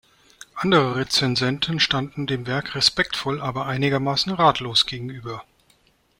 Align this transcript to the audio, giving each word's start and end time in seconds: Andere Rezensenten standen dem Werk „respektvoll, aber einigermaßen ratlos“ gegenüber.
Andere 0.55 0.95
Rezensenten 0.95 1.79
standen 1.79 2.25
dem 2.25 2.47
Werk 2.47 2.73
„respektvoll, 2.73 3.39
aber 3.39 3.67
einigermaßen 3.67 4.31
ratlos“ 4.31 4.87
gegenüber. 4.87 5.43